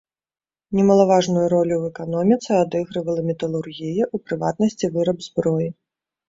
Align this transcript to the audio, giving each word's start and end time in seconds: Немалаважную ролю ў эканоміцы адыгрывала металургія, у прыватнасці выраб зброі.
Немалаважную 0.77 1.43
ролю 1.53 1.75
ў 1.77 1.83
эканоміцы 1.93 2.49
адыгрывала 2.63 3.21
металургія, 3.29 4.09
у 4.17 4.23
прыватнасці 4.31 4.91
выраб 4.97 5.17
зброі. 5.29 5.69